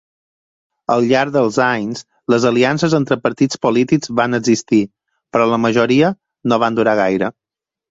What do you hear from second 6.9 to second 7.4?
gaire.